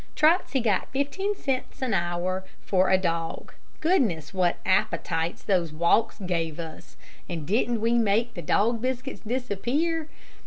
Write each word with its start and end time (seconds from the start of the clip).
Trotsey 0.15 0.61
got 0.61 0.91
fifteen 0.91 1.35
cents 1.35 1.79
an 1.79 1.93
hour 1.93 2.43
for 2.65 2.89
a 2.89 2.97
dog. 2.97 3.53
Goodness, 3.81 4.33
what 4.33 4.55
appetites 4.65 5.43
those 5.43 5.71
walks 5.71 6.17
gave 6.25 6.59
us, 6.59 6.97
and 7.29 7.45
didn't 7.45 7.79
we 7.81 7.93
make 7.99 8.33
the 8.33 8.41
dog 8.41 8.81
biscuits 8.81 9.19
disappear? 9.19 10.09